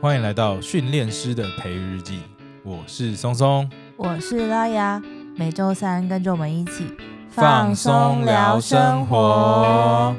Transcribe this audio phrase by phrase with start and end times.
[0.00, 2.20] 欢迎来到训练师的培育日记，
[2.62, 5.02] 我是松松，我是拉雅，
[5.36, 6.86] 每周三跟着我们一起
[7.28, 10.14] 放松聊生活。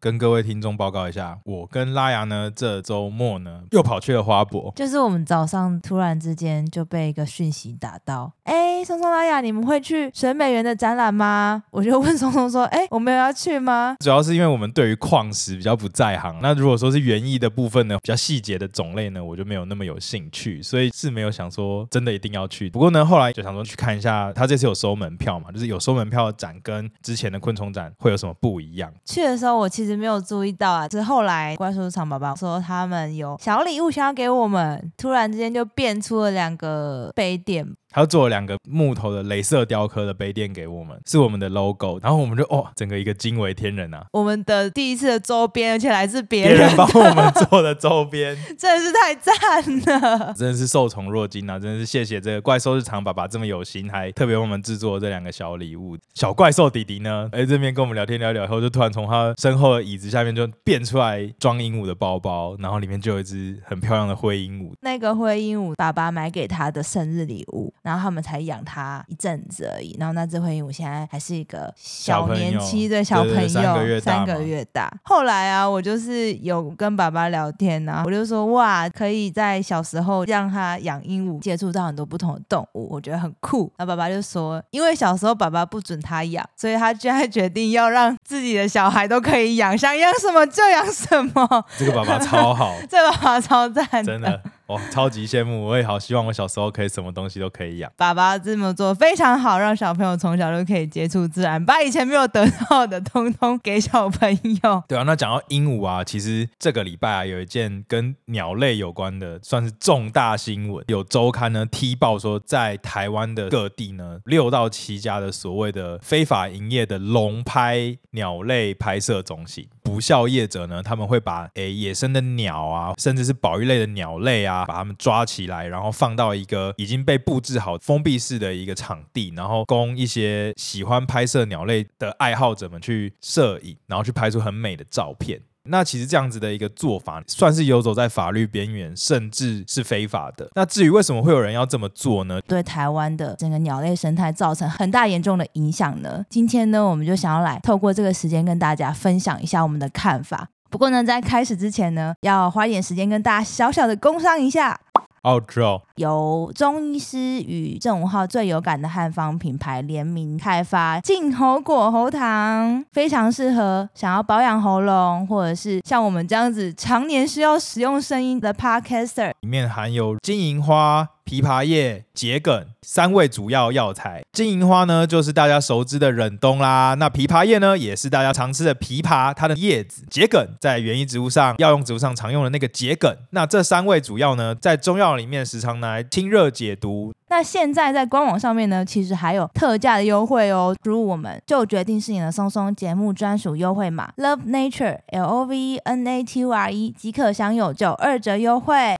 [0.00, 4.72] 跟各位听众报告一下，我跟拉雅呢，这周末呢又跑去了花博。
[4.74, 11.62] 就是我们早上突然之间就被一个讯息打到，哎，松松拉雅，你们会去水美园的展览吗？
[11.70, 13.94] 我就问松松说，哎，我们有要去吗？
[14.00, 22.70] 主要是因为我们对于矿石比较不在行，那如果说是园艺的部分呢，比较细节的种类呢，我就没有那么有兴趣，所以是没有想说真的一定要去。
[22.70, 28.90] 不过呢，后来就想说去看一下，他这次有收门票嘛，就是有收门票的展跟之前的昆虫展会有什么不一样？
[29.04, 29.89] 去的时候我其实。
[29.96, 37.66] 没有注意到啊，是后来怪叔叔厂宝宝说他们有小礼物想要给我们，突然之间就变出了两个杯垫。
[37.92, 44.06] 他做了两个木头的镭射雕刻的杯垫给我们，是我们的 logo，然后我们就哦，整个一个惊为天人啊！
[44.12, 51.58] 我们的第一次的周边，而且来自别人，别人帮我们做的周边，真的是太赞了，真的是受宠若惊啊！
[51.58, 55.98] 真的是谢谢这个怪兽日常爸爸这么有心，还特别为我们制作这两个小礼物。
[56.14, 64.72] 小怪兽弟弟呢，哎，这边跟我们聊天聊聊以后，就突然从他身后的椅子下面就变出来装鹦鹉的包包，然后里面就有一只很漂亮的灰鹦鹉。
[64.82, 67.74] 那个灰鹦鹉，爸爸买给他的生日礼物。
[67.82, 74.92] 然后他们才养它一阵子而已，然后那只灰鹦鹉现在还是一个小年期的小朋友，三个月大。
[75.04, 83.72] 后来啊，我就是有跟爸爸聊天啊，我就说哇，可以在小时候让他养鹦鹉，接触到很多不同的动物，我觉得很酷。
[83.76, 91.64] 然后爸爸就说，因为小时候爸爸不准他养，所以他现在决定要让自己的小孩都可以养，想养什么就养什么。
[91.78, 94.40] 这个爸爸超好， 这个爸爸超赞，真的。
[94.70, 95.66] 哦，超级羡慕！
[95.66, 97.90] 我也好希望我小时候可以什么东西都可以养。
[97.96, 104.30] 爸爸这么做非常好，让小朋友从小就可以接触自然，把以前没有得到的通通给小朋
[104.62, 104.80] 友。
[104.86, 110.84] 对啊，那讲到鹦鹉啊，其实这个礼拜啊，有一件跟鸟类有关的，算是重大新闻。
[110.86, 124.64] 有周刊呢踢爆说，在台湾的各地呢，六到七家的所谓的非法营业的笼拍鸟类拍摄中心，不肖业者呢，他们会把诶野生的鸟啊，甚至是保育类的鸟类啊。
[124.64, 135.40] 把它们抓起来，然后放到一个已经被布置好封闭式的一个场地，然后供一些喜欢拍摄鸟类的爱好者们去摄影，然后去拍出很美的照片。
[135.68, 140.48] 那其实这样子的一个做法，算是游走在法律边缘，甚至是非法的。
[140.54, 142.40] 那至于为什么会有人要这么做呢？
[142.46, 146.24] 对台湾的整个鸟类生态造成很大严重的影响呢？
[146.30, 150.48] 今天呢，我们就想要来透过这个时间跟大家分享一下我们的看法。
[150.70, 154.80] 不过呢，在开始之前呢，要花一点时间跟大家小小的工商一下。
[155.22, 169.32] Outro 由中医师与正五号最有感的汉方品牌联名开发净喉果喉糖，非常适合想要保养喉咙，或者是像我们这样子常年需要使用声音的 Podcaster。
[169.40, 171.06] 里面含有金银花。
[171.30, 176.94] 枇杷叶、桔梗三味主要药材，金银花呢就是大家熟知的忍冬啦。
[176.98, 180.02] 那枇杷叶呢也是大家常吃的枇杷，它的叶子。
[180.10, 183.16] 桔梗在园艺植物上、药用植物上常用的那个桔梗。
[183.30, 187.12] 那这三味主要呢，在中药里面时常拿来清热解毒。
[187.28, 190.74] 那现在在官网上面呢，其实还有特价的优惠哦。
[190.82, 198.96] 输入我们就决定是你的松松节目专属优惠码 Love Nature L O V E N A T U R E 即可享有九二折优惠。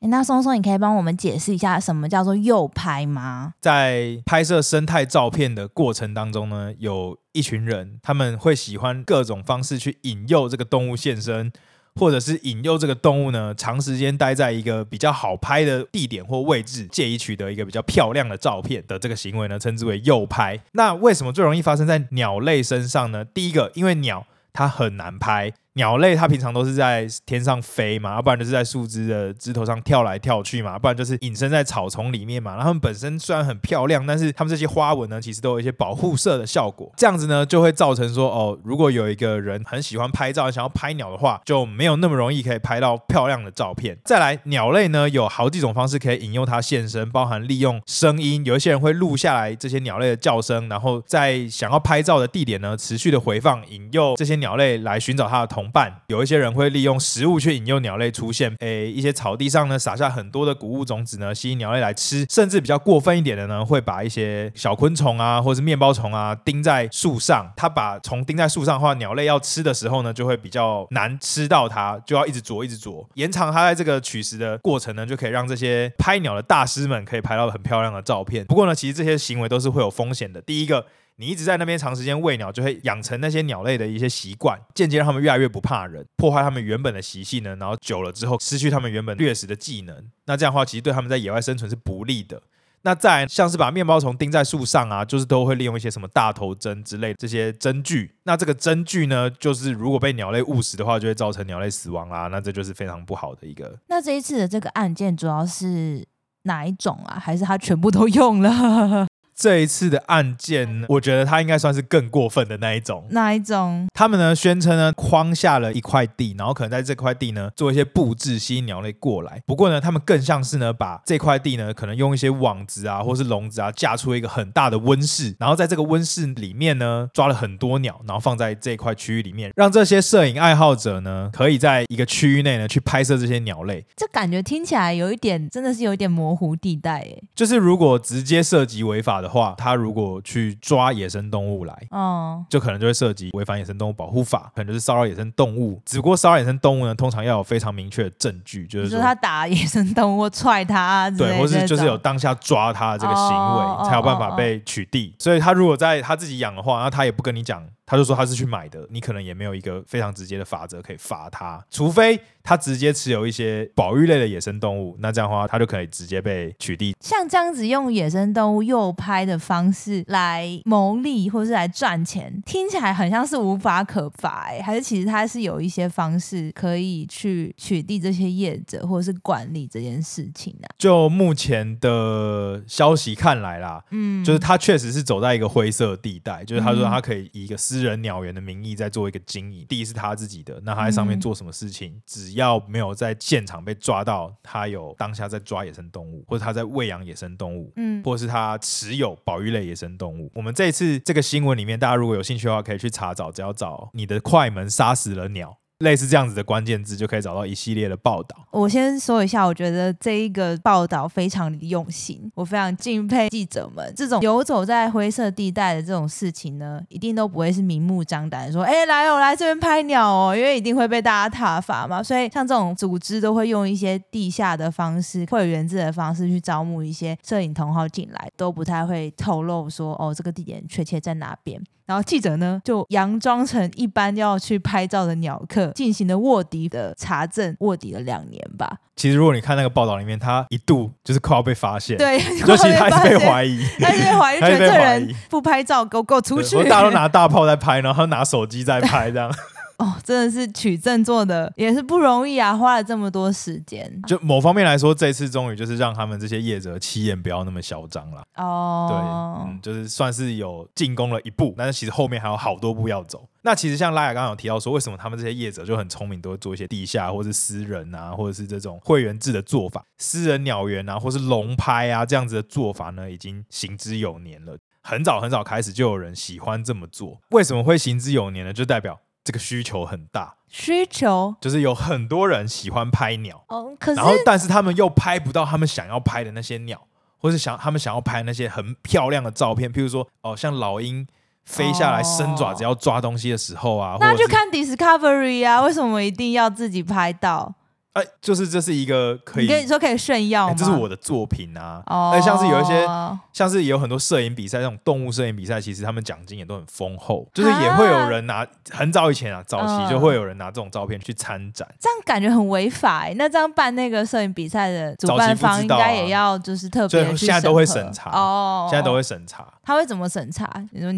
[0.00, 3.54] 那松松，你可以帮我们解释一下什么叫做诱拍吗？
[3.60, 11.50] 在拍摄生态照片的过程当中呢，有一群人，他们会喜欢各种方式去引诱这个动物现身，
[11.96, 20.60] 或者是引诱这个动物呢，长时间待在一个比较好拍的地点或位置，借以取得一个比较漂亮的照片的这个行为呢，称之为诱拍。
[20.72, 23.24] 那为什么最容易发生在鸟类身上呢？
[23.24, 25.52] 第一个，因为鸟它很难拍。
[25.78, 32.56] 鸟类它平常都是在天上飞嘛，要不然就是在树枝的枝头上跳来跳去嘛，不然就是隐身在草丛里面嘛。
[32.56, 36.92] 然后它们本身虽然很漂亮，但是它们这些花纹呢，其实都有一些保护色的效果。
[36.96, 43.96] 这样子呢，就会造成说，哦，如果有一个人很喜欢拍照，想要拍鸟的话，就没有那么容易可以拍到漂亮的照片。
[44.04, 55.67] 再来，鸟类呢有好几种方式可以引诱它现身，包含利用声音，有一些人会录下来这些鸟类的叫声，然后在想要拍照的地点呢持续的回放，引诱这些鸟类来寻找它的同。
[55.70, 67.52] 伴有一些人会利用食物去引诱鸟类出现，诶，一些草地上呢撒下很多的谷物种子呢，吸引鸟类来吃，甚至比较过分一点的呢，会把一些小昆虫啊，或者是面包虫啊钉在树上。
[67.56, 78.44] 它把虫钉在树上的话，鸟类要吃的时候呢，就会比较难吃到它，就要一直啄，一直啄，延长它在这个取食的过程呢，就可以让这些拍鸟的大师们可以拍到很漂亮的照片。
[78.46, 80.40] 不过呢，其实这些行为都是会有风险的。
[80.42, 80.86] 第一个。
[81.20, 87.56] 你一直在那边长时间喂鸟，就会养成那些鸟类的一些习惯，间接让他们越来越不怕人，破坏他们原本的习性呢。
[87.56, 90.04] 然后久了之后，失去他们原本掠食的技能。
[90.26, 92.40] 那这样的话，其实对他们在野外生存是不利的。
[92.82, 98.14] 那再像是把面包虫钉在树上啊，就是都会利用一些什么大头针之类的这些针具。
[98.22, 102.28] 那这个针具呢，就是如果被鸟类误食的话，就会造成鸟类死亡啦。
[102.28, 103.76] 那这就是非常不好的一个。
[103.88, 106.06] 那这一次的这个案件主要是
[106.44, 107.18] 哪一种啊？
[107.18, 109.08] 还是他全部都用了？
[109.40, 113.06] 这一次的案件，我觉得他应该算是更过分的那一种。
[113.10, 113.86] 哪一种？
[113.94, 119.40] 他们呢宣称呢框下了一块地，然后可能在这块地呢做一些布置，吸引鸟类过来。
[119.46, 133.86] 不过呢，他们更像是呢把这块地呢可能用一些网子啊，或是笼子啊架出一个很大的温室，然后在这个温室里面呢抓了很多鸟，然后放在这块区域里面，让这些摄影爱好者呢可以在一个区域内呢去拍摄这些鸟类。
[133.94, 137.22] 这感觉听起来有一点，真的是有一点模糊地带诶。
[137.36, 145.80] 就是如果直接涉及违法的话，他如果去抓野生动物来，哦，就可能就会涉及违反野生动物保护法，可能就是骚扰野生动物。
[145.84, 155.12] 只不过骚扰野生动物呢，通常要有非常明确的证据，就是说，说他打野生动物 踹他，啊，对，或是就是有当下抓他的这个行为，哦，才有办法被取缔。
[155.18, 157.62] 所以他如果在他自己养的话，那他也不跟你讲。
[157.88, 166.94] 他就说他是去买的，你可能也没有一个非常直接的法则可以罚他，除非他直接持有一些保育类的野生动物，那这样的话他就可以直接被取缔。
[167.00, 180.74] 像这样子用野生动物诱拍的方式来牟利或是来赚钱，听起来很像是无法可罚哎，还是其实他是有一些方式可以去取缔这些业者或者是管理这件事情呢、啊？
[180.76, 200.28] 就目前的消息看来啦，嗯，就是他确实是走在一个灰色地带，就是他说他可以以一个私私人鸟园的名义在做一个经营，地是他自己的，那他在上面做什么事情，嗯、只要没有在现场被抓到，他有当下在抓野生动物，或者他在喂养野生动物，嗯，或者是他持有保育类野生动物。
[200.34, 205.58] 我们这一次这个新闻里面，大家如果有兴趣的话，可以去查找，只要找你的快门杀死了鸟。
[205.78, 208.36] 类似这样子的关键字，就可以找到一系列的报道。
[208.50, 213.92] 我先说一下，我觉得这一个报道非常的用心，我非常敬佩记者们。
[213.94, 222.02] 这种游走在灰色地带的这种事情呢，一定都不会是明目张胆说，哎，来哦，来这边拍鸟哦，因为一定会被大家挞伐嘛。
[222.02, 231.62] 所以像这种组织都会用一些地下的方式、会员制的方式去招募一些摄影同好进来，都不太会透露说，哦，这个地点确切在哪边。
[231.86, 238.78] 然后记者呢，就佯装成一般要去拍照的鸟客，进行了卧底的查证，卧底了两年吧。
[238.96, 246.56] 其实如果你看那个报道里面，他一度就是快要被发现，对， 就其他是被怀疑， 他是被怀疑，觉得这人不拍照，给我给我出去。
[246.64, 249.32] 大家都拿大炮在拍，然后他拿手机在拍，这样。
[249.78, 254.02] 哦，真的是取证做的也是不容易啊，花了这么多时间。
[254.08, 258.24] 就某方面来说，这次终于就是让他们这些业者气焰不要那么嚣张了。
[258.34, 263.28] 哦，对，嗯，就是算是有进攻了一步，但是其实后面还有好多步要走。
[263.42, 274.58] 那其实像拉雅刚刚有提到说，为什么他们这些业者就很聪明，都会做一些地下或是私人啊，或者是这种会员制的做法，私人鸟园啊，或是龙拍啊这样子的做法呢，已经行之有年了。
[274.82, 278.52] 很早很早开始就有人喜欢这么做，为什么会行之有年呢？
[278.52, 278.98] 就代表。
[279.28, 281.34] 这个需求很大，需求？
[281.38, 286.80] 就是有很多人喜欢拍鸟，哦，可是然后但是他们又拍不到他们想要拍的那些鸟，
[287.18, 291.06] 或是想他们想要拍那些很漂亮的照片，譬如说哦，像老鹰
[291.44, 297.54] 飞下来伸爪子要抓东西的时候啊，那就看 Discovery 啊，为什么一定要自己拍到？
[297.98, 300.54] 哎，就是这是一个可以，你跟你说可以炫耀吗？
[300.56, 301.82] 这是我的作品啊！
[301.86, 302.86] 哦，哎，像是有一些，
[303.32, 308.46] 像是也有很多摄影比赛，那种动物摄影比赛，其实他们奖金也都很丰厚，就是也会有人拿。
[308.70, 313.14] 很早以前啊，早期就会有人拿这种照片去参展，这样感觉很违法哎。
[313.16, 319.46] 那这样办那个摄影比赛的主办方应该也要就是特别，所以现在都会审查哦，现在都会审查。
[319.64, 320.48] 他会怎么审查？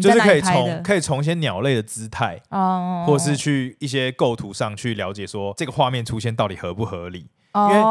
[0.01, 7.29] 就是可以从可以从一些鸟类的姿态哦，或是去一些构图上去了解说这个画面出现到底合不合合理。
[7.53, 7.81] 因为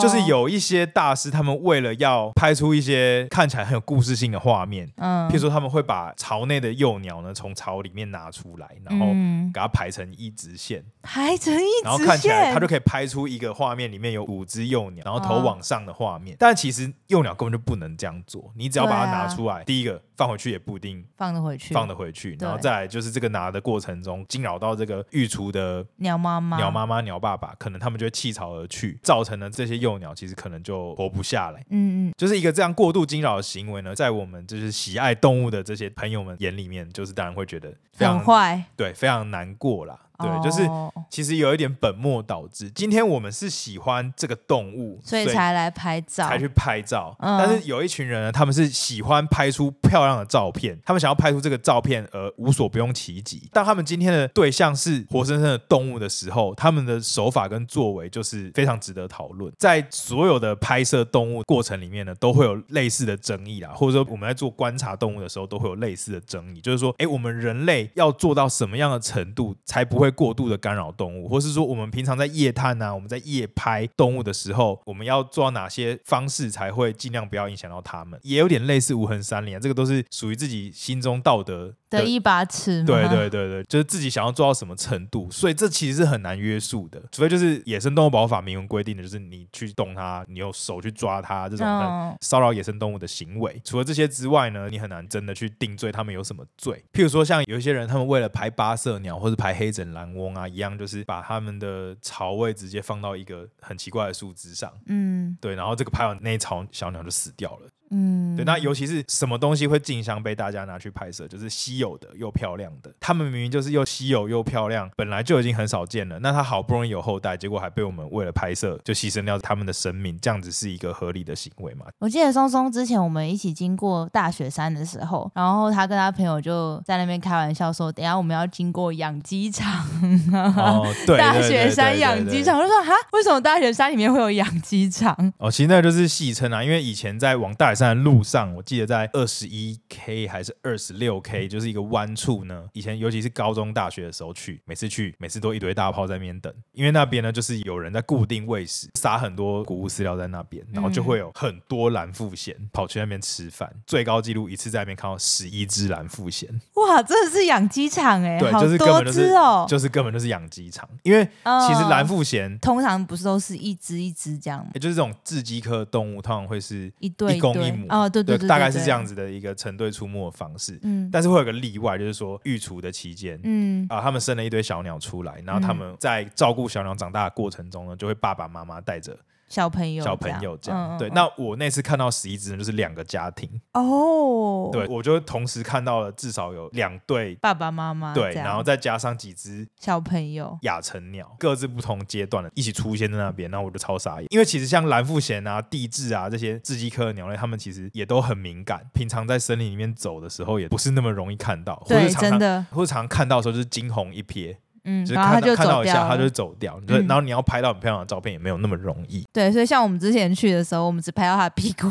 [0.00, 9.06] 就是有一些大师，他们为了要拍出一些看起来很有故事性的画面，嗯，譬如说他们会把巢内的幼鸟呢从巢里面拿出来，然后
[9.52, 16.36] 给它排成一直线，排成一直线，然后看起来它就可以拍出一个画面里面有五只幼鸟，然后头往上的画面。
[16.38, 28.98] 但其实幼鸟根本就不能这样做，你只要把它拿出来，第一个放回去也不一定放得回去，放得回去，然后再来就是这个拿的过程中惊扰到这个育雏的鸟妈妈、鸟妈妈、鸟爸爸，可能他们就会弃巢而去。
[29.02, 39.98] 造成了这些幼鸟其实可能就活不下来，嗯嗯，就是一个这样过度惊扰的行为呢，在我们就是喜爱动物的这些朋友们眼里面，就是当然会觉得非常坏，对，非常难过啦。
[40.18, 40.68] 对，就是
[41.10, 42.70] 其实有一点本末倒置。
[42.70, 47.14] 今天我们是喜欢这个动物，所以才来拍照，才去拍照。
[47.18, 53.48] 嗯、但是有一群人呢，他们是喜欢拍出漂亮的照片，他们想要拍出这个照片而无所不用其极。
[53.52, 59.52] 当他们今天的对象是活生生的动物的时候，他们的手法跟作为就是非常值得讨论。
[59.58, 78.18] 在所有的拍摄动物过程里面呢，都会有类似的争议啦，或者说我们在做观察动物的时候，都会有类似的争议，就是说，哎，我们人类要做到什么样的程度才不会过度的干扰动物，或是说我们平常在夜探啊，我们在夜拍动物的时候，我们要做哪些方式才会尽量不要影响到它们？
[78.22, 82.82] 也有点类似无痕三连啊，这个都是属于自己心中道德的，一把尺。
[82.84, 93.60] 对对对对，就是自己想要做到什么程度，所以这其实是很难约束的，除非就是野生动物保护法明文规定的，就是你去动它，你用手去抓它这种很骚扰野生动物的行为。
[93.64, 96.84] 除了这些之外呢，你很难真的去定罪他们有什么罪。
[96.92, 107.68] 譬如说，像有一些人，他们为了拍八色鸟或者拍黑枕蓝翁啊，一样就是把他们的巢位直接放到一个很奇怪的树枝上，嗯，对，然后这个拍完那一巢小鸟就死掉了。
[107.92, 112.90] 嗯，对，那尤其是什么东西会竞相被大家拿去拍摄，就是稀有的又漂亮的。
[112.98, 116.18] 他们明明就是又稀有又漂亮，本来就已经很少见了。
[116.20, 121.86] 那他好不容易有后代，结果还被我们为了拍摄就牺牲掉他们的生命，这样子是一个合理的行为吗？
[121.98, 129.84] 我记得松松之前我们一起经过大雪山的时候，然后他跟他朋友就在那边开玩笑说，等下我们要经过养鸡场。
[130.32, 135.14] 哦， 对，大雪山养鸡场，我就说哈，为什么大雪山里面会有养鸡场？
[135.38, 142.64] 哦，其实那就是戏称啊，因为以前在往大雪山的路上，我记得在二十一 K 还是二十六 K，就是一个弯处呢。
[142.72, 153.72] 以前尤其是高中、大学的时候去，每次去，每次都一堆大炮在那边等，因为那边呢就是有人在固定喂食，撒很多谷物饲料在那边，然后就会有很多蓝腹鹇跑去那边吃饭。
[153.86, 160.88] 最高纪录一次在那边看到十一只蓝腹鹇，哇，真的是养鸡场哎，对，就是根本就是哦，就是根本就是养鸡场。
[161.02, 164.70] 因为其实蓝腹鷴通常不是都是一只一只这样吗？
[164.74, 168.48] 也就是这种雉鸡科动物，通常会是一对一公一母哦，对对对。
[168.48, 179.16] 大概是这样子的一个成对出没的方式，嗯，但是会有个例外，就是说育雏的期间，嗯啊，他们生了一堆小鸟出来，然后他们在照顾小鸟长大的过程中呢，就会爸爸妈妈带着。
[179.52, 181.10] 小朋友，小朋友这样，嗯、对。
[181.10, 184.70] 那我那次看到十一只呢，就是两个家庭哦。
[184.72, 194.26] 对，我就同时看到了至少有两对爸爸妈妈，对，然后再加上几只小朋友亚成鸟，各自不同阶段的一起出现在那边，然后我就超傻眼。
[194.30, 204.56] 因为其实像蓝腹鹇啊、地雉啊这些雉鸡科的鸟类，它们其实也都很敏感，平常在森林里面走的时候，也不是那么容易看到，或者常常真的，或者常常看到的时候就是惊鸿一瞥。
[204.84, 206.80] 嗯，就是看到看到一下，他就走掉。
[206.86, 209.24] 对，然后你要拍到很漂亮的照片，也没有那么容易。
[209.32, 211.88] 对，所以像我们之前去的时候，我们只拍到他的屁股。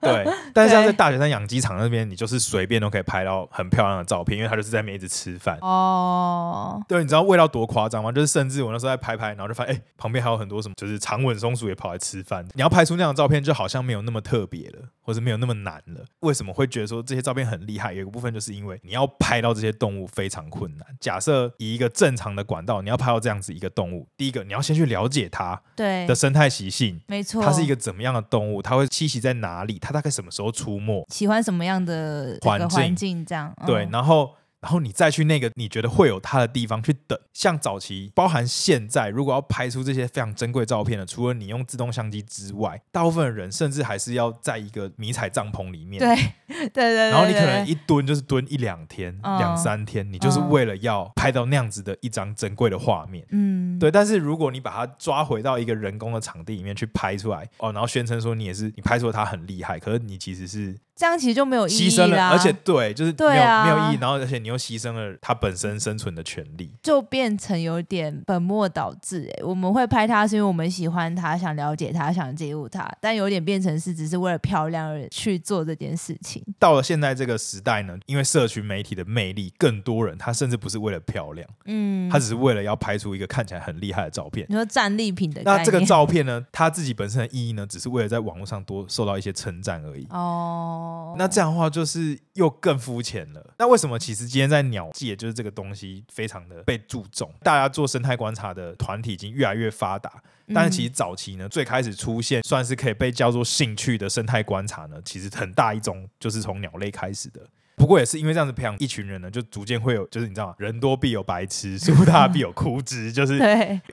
[0.00, 5.58] 对，但是像在大雪山养鸡场那边，你就是随便都可以拍到很漂亮的照片，因为他就是在那边一直吃饭。
[5.60, 6.82] 哦。
[6.88, 8.10] 对，你知道味道多夸张吗？
[8.12, 12.46] 就是甚至我那时候在拍拍，然后就发现，哎，旁边还有很多什么，就是长吻松鼠也跑来吃饭。
[12.54, 16.04] 你要拍出那样的照片，就好像没有那么特别了，或者没有那么难了。
[16.20, 17.92] 为什么会觉得说这些照片很厉害？
[17.92, 20.86] 有一个部分就是因为你要拍到这些动物非常困难。
[21.00, 34.30] 假设以一个正常的管道，你要拍到这样子一个动物，第一个你要先去了解它的生态习性，没错，它是一个怎么样的动物，它会栖息在哪里，它大概什么时候出没，喜欢什么样的环境，境，这样、嗯、对，然后。
[34.60, 45.98] 然后你再去那个你觉得会有它的地方去等，像早期，包含现在，如果要拍出这些非常珍贵照片的，除了你用自动相机之外，大部分的人甚至还是要在一个迷彩帐篷里面。
[45.98, 46.14] 对
[46.68, 47.10] 对对，对。
[47.10, 53.24] 然后你可能一蹲就是蹲一两天、嗯、两三天，你就是为了要拍到那样子的一张珍贵的画面。
[53.30, 53.90] 嗯，对。
[53.90, 60.76] 但是如果你把它抓回到一个人工的场地里面去拍出来，哦，然后宣称说你也是你拍出了它很厉害，可是你其实是。
[61.00, 69.26] 这样其实就没有意义了，牺牲了，而且对，就是没有、啊、没有意义，然后而且你又牺牲了它本身生存的权利，就变成有点本末倒置。
[69.34, 76.44] 哎，我们会拍它是因为我们喜欢它，想了解它，想记录它，但有点变成是只是为了漂亮而去做这件事情。
[76.58, 84.44] 到了现在这个时代呢，因为社群媒体的魅力，更多人他甚至不是为了漂亮，嗯，他只是为了要拍出一个看起来很厉害的照片。
[84.50, 90.06] 你说战利品的，那这个照片呢，他自己本身的意义呢，只是为了在网络上多受到一些称赞而已。
[90.10, 91.70] 哦，那这样的话。
[91.70, 93.54] 就是又更肤浅了。
[93.56, 100.20] 那为什么其实今天在鸟界，就是这个东西非常的被注重，大家做生态观察的团体已经越来越发达。
[100.52, 107.40] 但是其实早期呢，最开始出现算是可以被叫做兴趣的生态观察呢，其实很大一种就是从鸟类开始的。
[107.80, 113.40] 不过也是因为这样子培养一群人呢，就逐渐会有，就是你知道吗人多必有白痴，树大必有枯枝，就是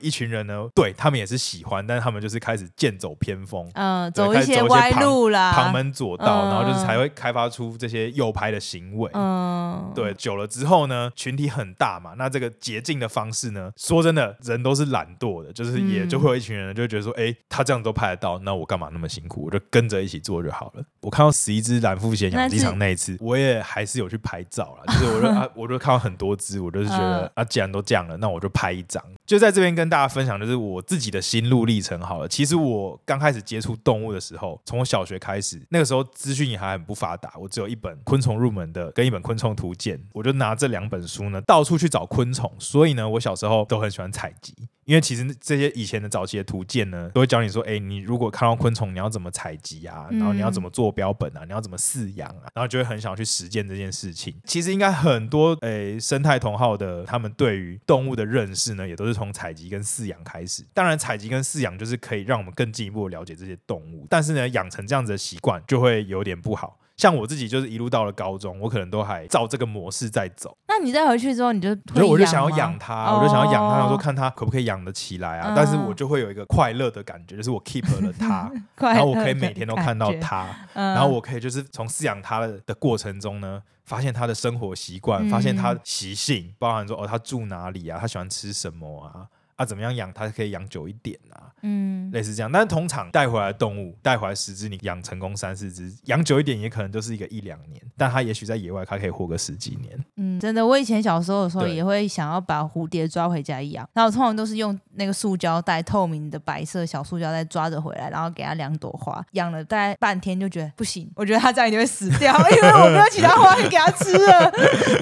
[0.02, 9.10] 一群人呢，对他们也是喜欢，但是他们就是开始剑走偏锋，嗯，走一些歪路啦，旁门左道，然后就是才会开发出这些右派的行为。
[9.14, 19.46] 嗯，对，久了之后呢，群体很大嘛，那这个捷径的方式呢，说真的，人都是懒惰的，就是也就会有一群人就会觉得说，哎，他这样都拍得到，那我干嘛那么辛苦？
[19.46, 20.84] 我就跟着一起做就好了。
[21.00, 29.02] 我看到十一只蓝腹鹇养鸡场那一次，我也还是有去拍照了，就是我就 啊，我就看到很多只，我就是觉得啊，既然都这样了，那我就拍一张。
[29.26, 32.28] 就在这边跟大家分享，就是我自己的心路历程好了。
[32.28, 42.50] 其实我刚开始接触动物的时候，从我小学开始，那个时候资讯也还很不发达，我只有一本昆虫入门的跟一本昆虫图鉴，我就拿这两本书呢，到处去找昆虫。
[42.58, 44.54] 所以呢，我小时候都很喜欢采集。
[44.88, 50.08] 因为其实这些以前的早期的图鉴呢，都会教你说，哎，你如果看到昆虫，你要怎么采集啊？
[50.10, 51.44] 然后你要怎么做标本啊？
[51.44, 52.48] 你要怎么饲养啊？
[52.54, 54.34] 然后就会很想要去实践这件事情。
[54.44, 60.64] 其实应该很多诶生态同好的他们对于动物的认识呢，也都是从采集跟饲养开始。
[60.72, 66.80] 当然，采集跟饲养就是可以让我们更进一步的了解这些动物，但是呢，养成这样子的习惯就会有点不好。
[66.98, 70.54] 像我自己就是一路到了高中，我可能都还照这个模式在走。
[70.66, 75.54] 那你再回去之后，你就所以我就想要养它，我就想要养它，然后说看它可不可以养得起来啊。
[75.56, 78.50] 但是我就会有一个快乐的感觉，就是我 keep 了它，
[78.92, 89.28] 然后我可以每天都看到它，然后我可以就是从饲养它的过程中呢，发现它的生活习惯，发现它习性，包含说哦，它住哪里啊，它喜欢吃什么啊。
[89.58, 91.50] 啊，怎么样养它可以养久一点啊？
[91.62, 92.50] 嗯，类似这样。
[92.50, 97.82] 但是通常带回来的动物，带回来十只，你养成功三四只，养久一点也可能就是一个一两年。
[97.96, 99.98] 但它也许在野外，它可以活个十几年。
[100.14, 114.52] 嗯，真的，我以前小时候的时候也会想要把蝴蝶抓回家养，然后通常都是用那个塑胶袋，透明的白色小塑胶袋抓着回来，然后给它两朵花，养了大概半天就觉得不行，我觉得它这样一定会死掉， 因为我没有其他花可以给它吃了。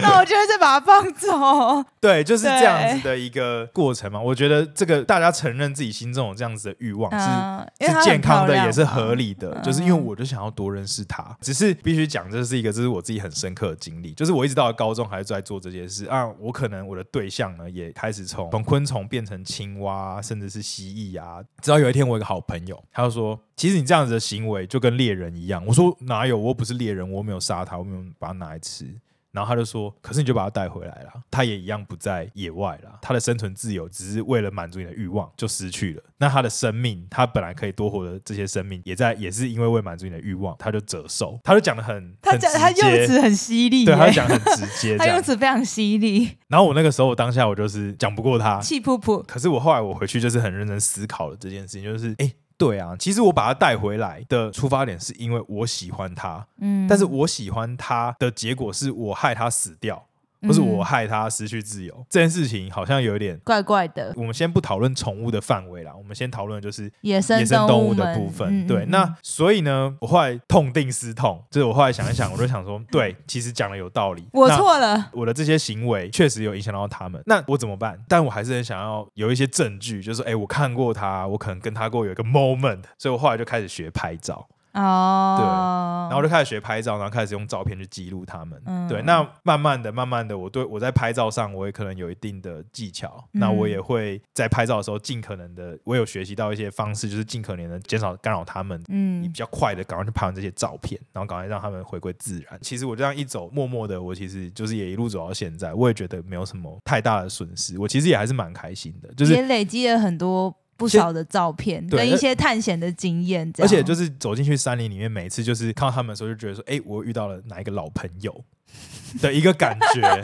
[0.00, 1.84] 那我就会再把它放走。
[2.00, 4.18] 对，就是这样子的一个过程嘛。
[4.18, 4.45] 我觉得。
[4.46, 9.50] 觉得这个大家承认自己心中有这样子的欲望是、啊、是健康的，也是合理的。
[9.52, 14.12] 嗯、就是因为我就想要多认识他，只是必须讲这是一个，这是我自己很深刻的经历。
[14.12, 16.26] 就是我一直到了高中还是在做这件事啊。
[16.38, 21.42] 我可能我的对象呢也开始从从昆虫变成青蛙，甚至是蜥蜴啊。
[21.60, 26.36] 直到有一天，我有一个好朋友，他就说：“其实你这样子的行为就跟猎人一样。”我说：“哪有？
[26.36, 28.94] 我又不是猎人，我没有杀他，我没有把它拿来吃。”
[29.36, 32.98] 然后他就说：“可是你就把它带回来了，他也一样不在野外了。
[33.02, 36.02] 他的生存自由只是为了满足你的欲望，就失去了。
[36.16, 41.38] 那他的生命，他本来可以多活的这些生命，也在也是因为为满足你的欲望，他就折寿。
[41.44, 46.38] 他就讲的很，他讲他用词很犀利，对，他讲很直接， 他用词非常犀利。
[46.48, 49.22] 然后我那个时候，我当下我就是讲不过他，气噗噗。
[49.26, 52.32] 可是我后来我回去就是很认真思考了这件事情，就是哎。
[52.58, 60.05] 对啊，其实我把它带回来的出发点是因为我喜欢它，嗯，但是我喜欢它的结果是我害它死掉。
[60.40, 64.12] 不是我害他失去自由，嗯、这件事情好像有点怪怪的。
[64.16, 68.64] 我们先不讨论宠物的范围啦，我们先讨论就是野生野生动物的部分。
[68.64, 77.20] 嗯、对，嗯、那所以呢，我后来痛定思痛，就是我后来想一想，我就想说，对，其实讲的有道理，我错了，我的这些行为确实有影响到他们。
[77.26, 77.98] 那我怎么办？
[78.08, 84.46] 但我还是很想要有一些证据，就是哎，我看过他，我可能跟他过有一个 moment，所以我后来就开始学拍照。
[84.76, 88.60] 哦，对，然后就开始学拍照，然后开始用照片去记录他们。
[88.66, 93.24] 嗯、对，那慢慢的、慢慢的，我对我在拍照上，我也可能有一定的技巧。
[93.32, 98.82] 嗯、那我也会在拍照的时候，尽可能的，我有学习到一些方式，就是尽可能的减少干扰他们。
[98.88, 102.58] 嗯，比较快的赶快去拍完这些照片，然后赶快让他们回归自然。
[102.60, 107.78] 其实我这样一走，默默的，我其实就是也一路走到现在，我也觉得没有什么太大的损失。
[107.78, 110.54] 我其实也还是蛮开心的，就是也累积了很多。
[110.76, 118.44] 不少的照片跟一些探险的经验，而且就是走进去山林里面，每次就是看到他们的时候，就觉得说，哎，我遇到了哪一个老朋友
[119.22, 120.20] 的一个感觉。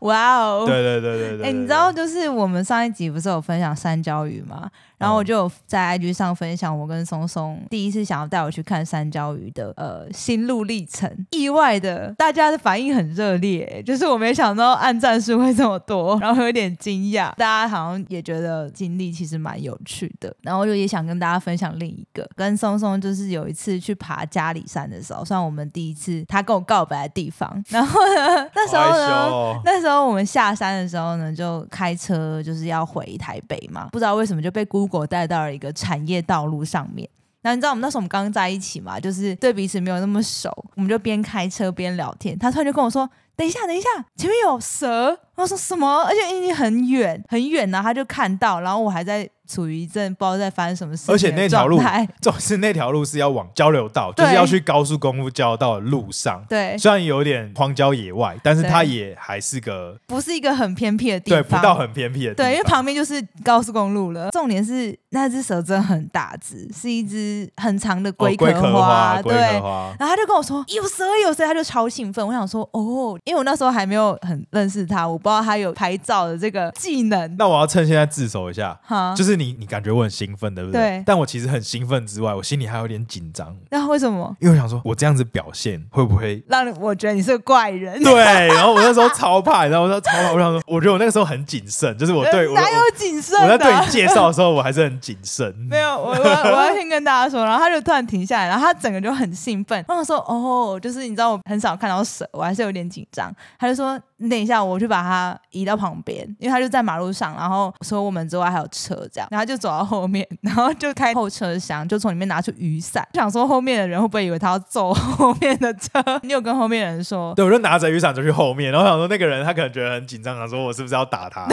[0.00, 0.64] 哇哦！
[0.66, 1.46] 对对对对对。
[1.46, 4.70] 哎，你知道，就是我们上一集不是有分享山椒鱼吗？
[4.98, 11.10] 然后我就在 IG 上分享我跟松松第一次想要带我去看山椒鱼的呃心路历程。
[11.30, 17.34] 意外的，大家的反应很热烈，就是我没想到按赞数会这么多，然后有点惊讶。
[17.36, 20.34] 大家好像也觉得经历其实蛮有趣的。
[20.42, 27.62] 然后我就也想跟大家分享另一个，跟松松就是有一次去爬嘉里山的时候，算我们第一次他跟我告白的地方。
[27.68, 37.08] 然后呢，那时候呢，那时候我们下山的时候呢，就开车就是要回台北嘛，不知道为什么就被果带到了一个产业道路上面，
[37.42, 42.38] 那你知道我们那时候我们刚刚在一起嘛，就是对彼此没有那么熟，我们就边开车边聊天。
[42.38, 46.02] 他突然就跟我说：“等一下，等一下，前面有蛇。”我说什么？
[46.02, 49.28] 而且已经很远很远呢，他就看到，然后我还在。
[49.48, 51.80] 处于一阵不知道在发生什么事，而且那条路，
[52.20, 56.44] 总是那条路是要往交流道，就是要去高速公路交流道的路上。
[56.48, 62.50] 对，虽然有点荒郊野外，但是它也还是个不是一个很偏僻的地方，对，不到很偏僻的地方。
[62.50, 64.32] 对，因为旁边就是高速公路了。
[64.32, 69.22] 重点是那只蛇真的很大只，是一只很长的龟壳花。
[69.22, 72.26] 对，然后他就跟我说有蛇有蛇，他就超兴奋。
[72.26, 77.36] 我想说哦，因为我那时候还没有很认识他，我不知道他有拍照的这个技能。
[77.38, 79.36] 那我要趁现在自首一下，哈，就是。
[79.36, 80.80] 你你感觉我很兴奋，对不对？
[80.80, 81.02] 对。
[81.04, 83.54] 但我其实很兴奋之外，我心里还有点紧张。
[83.68, 84.34] 那为什么？
[84.40, 88.02] 因为我想说，我这样子表现会不会让我觉得你是个怪人？
[88.02, 88.14] 对。
[88.56, 90.32] 然后我那时候超怕，你知道说超怕。
[90.32, 93.38] 我想说，我觉得我那个时候很谨慎，就是我对 我哪有谨慎？
[93.42, 95.54] 我在对你介绍的时候，我还是很谨慎。
[95.68, 99.84] 没有，我我我要先跟大家说，然后他就突然停下来，然后他整个就很兴奋。
[99.86, 104.00] 然后说：“哦，就是你知道，我很少看到蛇，我还是有点紧张。”他就说。
[104.18, 115.90] 你等一下，我去把它移到旁边，因为他就在马路上，然后除了我们之外还有车，这样，然后就走到后面， 然后就开后车厢，就从里面拿出雨伞，想说后面的人会不会以为他要揍后面的车？
[116.22, 117.34] 你有跟后面的人说？
[117.34, 121.46] 对，我就拿着雨伞就去后面，然后想说那个人他可能觉得很紧张，想说我是不是要打他？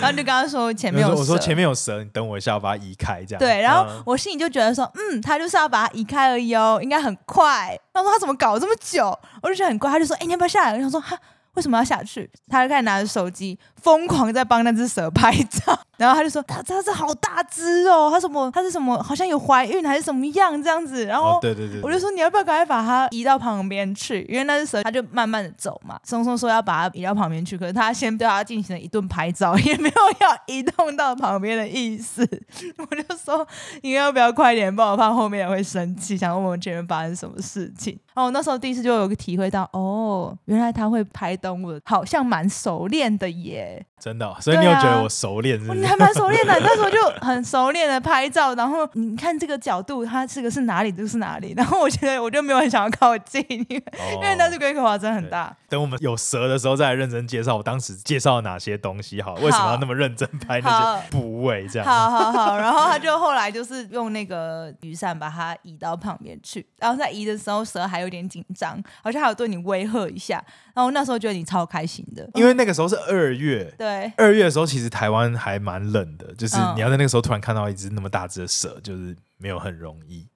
[0.00, 3.38] 然后就跟他说前面有蛇，我说前面有蛇，你等我一下，我把它移开，这样。
[3.38, 7.78] 对，然后我心里就觉得说，嗯，他就是要把它移开而已哦，应该很快。
[7.92, 9.06] 他说他怎么搞这么久？
[9.42, 10.72] 我就觉得很怪，他就说，哎，你要不要下来？
[10.72, 11.18] 我想说哈。
[11.56, 12.30] 为什么要下去？
[12.48, 15.78] 他就开始拿着手机，疯狂在帮那只蛇拍照。
[15.96, 18.50] 然后他就说：“他他是好大只哦，他什么？
[18.50, 19.02] 他是什么？
[19.02, 24.26] 好像有怀孕还是什么样这样子？”然后，对对对，我就说：“你要不要赶快把它移到旁边去？
[24.28, 32.28] 因为那只蛇，它就慢慢的走嘛。”松松说要把它移到旁边去，可是他先对它进行了一顿拍照，也没有要移动到旁边的意思。
[32.78, 33.46] 我就说
[33.82, 34.74] ：“你要不要快点？
[34.74, 43.84] 不然我怕后面人会生气，想问我们前面发生什么事情。”然后我那时候第一次就有个体会到，哦，原来他会拍动物，好像蛮熟练的耶。
[43.98, 45.80] 真的、哦，所以你有觉得我熟练是不是？
[45.80, 51.54] 你还蛮熟练的， 那时候就很熟练的拍照，然后你看这个角度，它这个是哪里就是哪里。
[51.56, 55.56] 然后我觉得我就没有很想要靠近，因为、哦、因为那只龟壳花真的很大。
[55.68, 61.88] 等我们有蛇的时候再来认真介绍，我当时介绍了哪些东西，好，为什么要那么认真拍那些部位这样？
[61.88, 70.44] 好好好， 然后他就后来就是用那个雨伞把它移到旁边去，然后在移的时候蛇还有点紧张，好像还有对你威吓一下。
[70.76, 73.64] 然后那时候觉得你超开心的，因为那个时候是二月。
[73.78, 80.28] 对，二月的时候其实台湾还蛮冷的，就是你要在那个时候突然看到一只那么大只的蛇，就是没有很容易。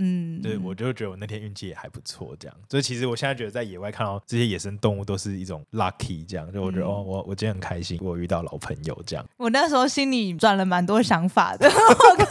[0.00, 2.56] 嗯，对，我就觉得我那天运气也还不错，这样。
[2.70, 6.52] 所以其实我现在觉得在野外看到这些野生动物都是一种 lucky，这样。
[6.52, 9.26] 就我觉得、嗯、哦，我我今天很开心，我遇到老朋友这样。
[9.36, 12.24] 我那时候心里转了蛮多想法的， 我可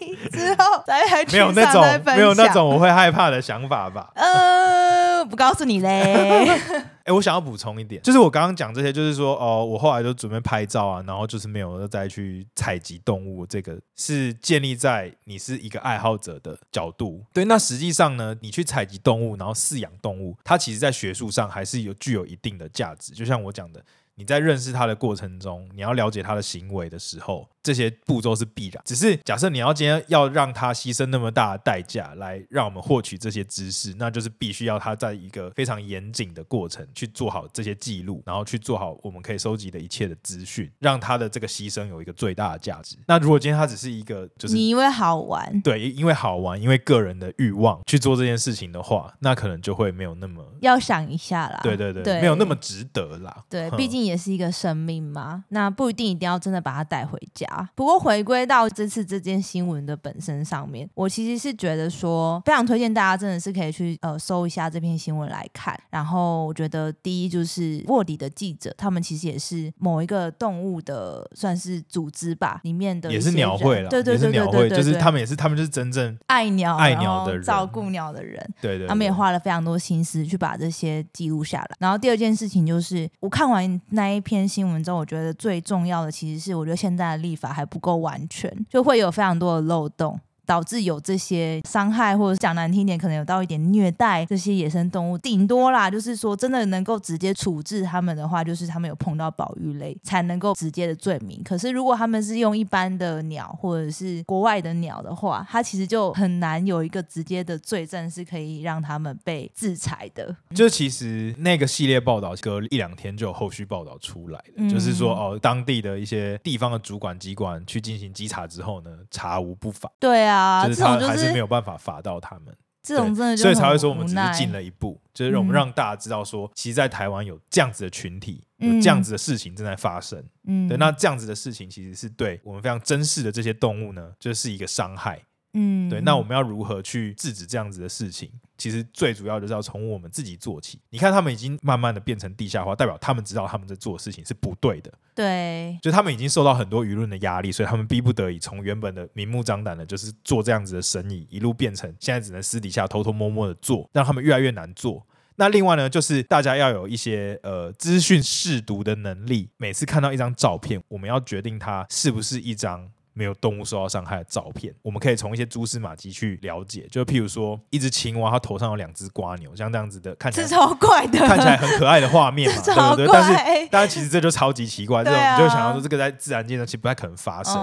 [0.00, 1.82] 以之后再还没有那种
[2.14, 4.08] 没有那种我会害怕的想法吧？
[4.14, 6.48] 呃，不告诉你嘞。
[7.04, 17.24] 哎，我想要补充一点，就是我刚刚讲这些，就是说，哦，我后来就准备拍照啊，然后就是没有再去采集动物，这个是建立在你是一个爱好者的角度。
[17.32, 23.12] 对，那实际上呢，你去采集动物，然后饲养动物，它其实在学术上还是有具有一定的价值。
[23.12, 23.82] 就像我讲的，
[24.20, 27.48] 你在认识他的过程中，你要了解他的行为的时候。
[27.62, 42.96] 这些步骤是必然，只是假设你要今天要让他牺牲那么大的代价来让我们获取这些知识，那就是必须要他在一个非常严谨的过程去做好这些记录，然后去做好我们可以收集的一切的资讯，让他的这个牺牲有一个最大的价值。
[43.06, 51.60] 那如果今天他只是一个就是你因为好玩，对，因为好玩，因为个人的欲望去做这件事情的话，那可能就会没有那么要想一下啦。
[51.62, 53.44] 对对对，对没有那么值得啦。
[53.50, 57.46] 对，毕竟也是一个生命嘛，那不一定一定要真的把它带回家。
[57.74, 65.78] 不过回归到这次这件新闻的本身上面，我其实是觉得说，非常推荐大家真的是可以去呃搜一下这篇新闻来看。
[65.90, 81.76] 然后我觉得第一就是卧底的记者，他们其实也是某一个动物的算是组织吧，里面的也是鸟会了，对对对对对，就是他们也是他们就是真正爱鸟爱鸟的人，照顾鸟的人，对，对对，他们也花了非常多心思去把这些记录下来。
[81.78, 90.18] 然后第二件事情就是，我看完那一篇新闻中，我觉得最重要的其实是，我觉得现在的立法还不够完全，就会有非常多的漏洞。
[90.50, 95.16] 导致有这些伤害，或者讲难听点，可能有到一点虐待这些野生动物。
[95.16, 101.40] 顶多啦，就是说真的能够直接处置他们的话，就是他们有碰到保育类才能够直接的罪名。
[101.44, 110.34] 可是如果他们是用一般的鸟或者是国外的鸟的话，它其实就很难有一个直接的罪证是可以让他们被制裁的。
[110.52, 119.88] 就其实那个系列报道隔一两天就有后续报道出来就是说哦，当地的一些地方的主管机关去进行稽查之后呢，查无不法。
[120.00, 120.39] 对啊。
[120.40, 122.54] 啊，就是他还是没有办法罚到他们。
[122.82, 130.24] 这种真的就所以才会说我们只是进了一步，就是我们让大家知道说，其实，在台湾有这样子的群体，嗯有这样子的事情正在发生。
[130.44, 135.20] 嗯，对，那这样子的事情其实是对我们非常珍视的这些动物呢，就是一个伤害。
[135.52, 138.30] 嗯，对，那我们要如何去制止这样子的事情？
[138.60, 140.78] 其实最主要就是要从我们自己做起。
[140.90, 144.92] 你看，他们已经慢慢的变成地下化，代表他们知道他们在做的事情是不对的。
[145.14, 155.06] 对，就他们已经受到很多舆论的压力，所以他们逼不得已从原本的明目张胆的，就是做这样子的生意，一路变成现在只能私底下偷偷摸摸的做，让他们越来越难做。
[155.36, 159.48] 那另外呢，就是大家要有一些呃资讯试读的能力。
[159.56, 162.90] 每次看到一张照片，我们要决定它是不是一张。
[163.12, 166.86] 没有动物受到伤害的照片，我们可以从一些蛛丝马迹去了解。
[166.90, 173.08] 就譬如说，一只青蛙，它头上有两只瓜牛，像这样子的，看起来超怪的，看起来很可爱的画面嘛，对不对？
[173.12, 177.54] 但是，但是其实这就超级奇怪，这种你就想到说，这个在自然界上其实不太可能发生。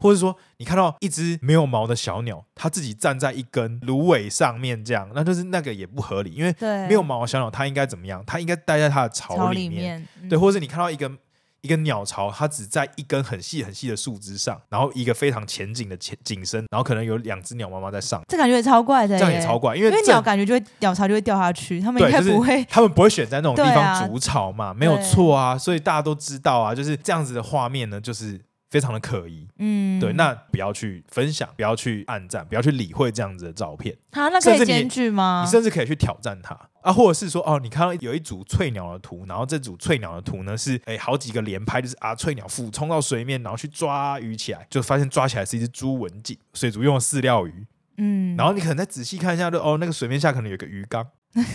[0.00, 6.54] 或者说，你看到一只没有毛的小鸟，它自己站在一根芦苇上面，这样，那就是那个也不合理，因为
[6.88, 8.22] 没有毛的小鸟，它应该怎么样？
[8.26, 11.18] 它应该待在它的巢里面，对，或者是你看到一根。
[11.64, 28.38] 一个鸟巢，它只在一根很细很细的树枝上，然后一个非常前景的前景深，然后可能有两只鸟妈妈在上，这感觉也超怪的，这样也超怪，因为因为鸟感觉就会鸟巢就会掉下去，他们应该不会，就是、他们不会选在那种地方筑巢嘛，啊、没有错啊，所以大家都知道啊，就是这样子的画面呢，就是。
[28.74, 33.96] 非常的可疑，嗯，对，那不要去分享，不要去暗赞，不要去理会这样子的照片。
[34.10, 35.44] 啊，那可以检举吗？
[35.46, 47.64] 你甚至可以去挑战它啊，或者是说，哦，你看到有一组翠鸟的图，然后这组翠鸟的图呢是，哎，好几个连拍，就是啊，翠鸟俯冲到水面，然后去抓鱼起来，就发现抓起来是一只朱文锦，水族用的饲料鱼，
[47.98, 51.06] 嗯，然后你可能再仔细看一下，就哦，那个水面下可能有个鱼缸，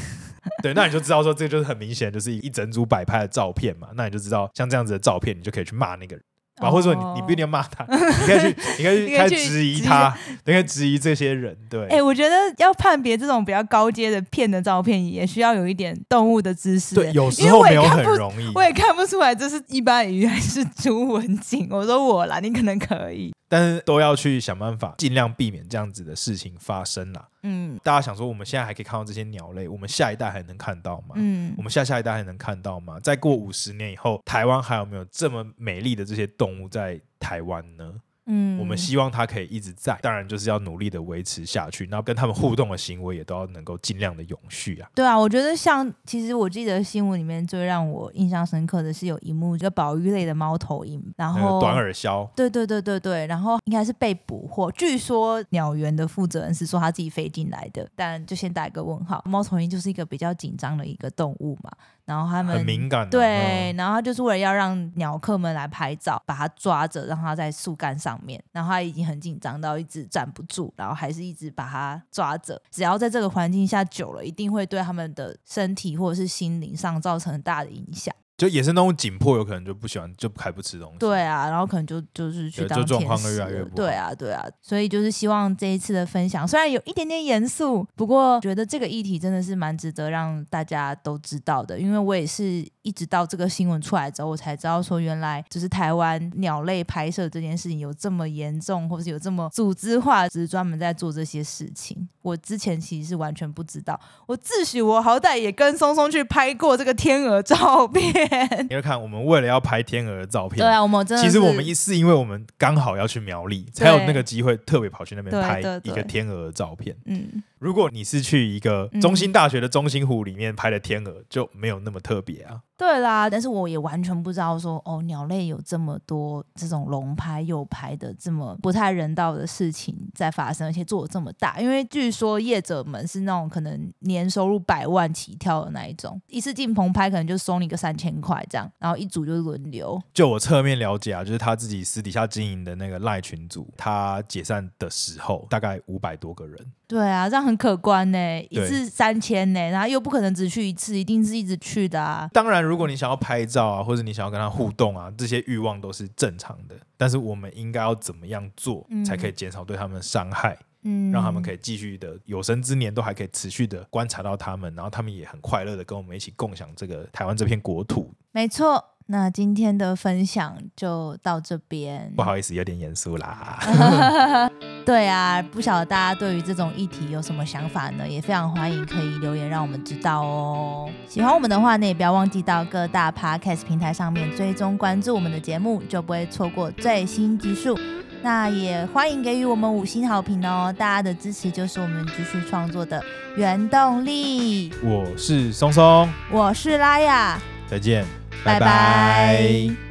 [0.63, 6.23] 对，那你就知道说，这个就是很明显就是一整组摆拍的照片嘛，那你就知道像这样子的照片，你就可以去骂那个人。
[6.59, 11.55] 啊，或者说你你不一定要骂他，你可以去， 你可以去开始质疑他，你可以质疑这些人。
[11.69, 16.95] 对，哎，我觉得要判别这种比较高阶的骗的照片，也需要有一点动物的知识。
[16.95, 21.67] 对，有时候没有很容易，我也看不出来这是一般鱼还是朱文锦。
[21.71, 23.33] 我说我啦，你可能可以。
[23.49, 27.27] 但是都要去想办法，尽量避免这样子的事情发生啦。
[27.41, 31.15] 嗯，大家想说，我们现在还可以看到这些鸟类，我们下一代还能看到吗？
[31.15, 32.99] 嗯，我们下下一代还能看到吗？
[32.99, 37.95] 再过五十年以后，台湾还有没有这么美丽的这些动物在台湾呢？
[38.31, 44.87] 嗯，我们希望它可以一直在，当然就是要努力的维持下去，然后跟他们互动的行为也都要能够尽量的永续啊。
[44.93, 59.23] 对啊，我觉得像其实我记得新闻里面最让我印象深刻的是有一幕，就保育类的猫头鹰，然后短耳鸮，对对对对对，然后应该是被捕获，据说鸟园的负责人是说他自己飞进来的，但就先打一个问号。
[59.25, 61.71] 猫头鹰就是一个比较紧张的一个动物嘛。
[62.09, 68.43] 然后他们很敏感，对，然后他就是为了要让鸟客们来拍照，把它抓着，让它在树干上面。
[68.51, 72.59] 然后他已经很紧张到一直站不住，然后还是一直把它抓着。
[72.71, 78.11] 只要在这个环境下久了，一定会对他们的身体或者是心灵上造成很大的影响。
[78.39, 80.97] 就野生动物紧迫，有可能就不喜欢，就还不吃东西。
[80.97, 83.35] 对啊，然后可能就就是去当天使。
[83.35, 83.75] 越来越不好。
[83.75, 91.77] 对啊，对啊，所以就是希望这一次的分享，虽然有一点点严肃，不过觉得这个议题真的是蛮值得让大家都知道的。
[91.77, 102.09] 因为我也是一直到这个新闻出来之后，我才知道说原来就是台湾鸟类拍摄这件事情有这么严重，或是有这么组织化，只是专门在做这些事情。
[102.23, 103.99] 我之前其实是完全不知道。
[104.25, 108.11] 我自诩我好歹也跟松松去拍过这个天鹅照片。
[108.67, 116.95] 你要看，我们为了要拍天鹅的照片，对啊，我们真的其实我们一是因为我们刚好要去苗栗，才有那个机会特别跑去那边拍一个天鹅的照片。
[117.05, 117.43] 嗯。
[117.59, 122.61] 如果你是去一个中心大学的中心湖里面拍的天鹅，嗯、就没有那么特别啊。
[122.79, 131.59] 对啦，但是我也完全不知道说哦，鸟类有这么多这种龙拍右拍的这么不太人道的事情在发生，而且做的这么大。
[131.59, 140.01] 因为据说业者们是那种可能年收入百万起跳的那一种，一次进棚拍可能就收你个三千块这样，然后一组就轮流。
[140.13, 146.57] 就我侧面了解啊，就是他自己私底下经营的那个赖群组，他解散的时候大概五百多个人。
[146.87, 152.27] 对啊，这样很可观呢，一次三千呢，然后又不可能只去一次，一定是一直去的啊。
[152.33, 156.75] 当然，如果你想要拍照啊，或者你想要跟他互动啊，这些欲望都是正常的。
[156.95, 160.57] 但是我们应该要怎么样做，才可以减少对他们的伤害？
[160.83, 168.13] 嗯，让他们可以继续的有生之年都还可以持续的观察到他们，然后他们也很快乐的跟我们一起共享这个台湾这片国土。
[168.31, 168.81] 没错。
[169.11, 173.57] 那今天的分享就到这边，不好意思，有点严肃啦。
[174.85, 178.07] 对啊，不晓得大家对于这种议题有什么想法呢？
[178.07, 180.87] 也非常欢迎可以留言让我们知道哦。
[181.07, 187.79] 喜欢我们的话呢，也不要忘记到各大 podcast 平台上面追踪关注我们的节目，就不会错过最新集数。
[188.21, 193.03] 那也欢迎给予我们五星好评哦，大家的支持就是我们继续创作的
[193.35, 194.71] 原动力。
[194.83, 198.05] 我是松松，我是拉雅，再见，
[198.43, 199.88] 拜拜。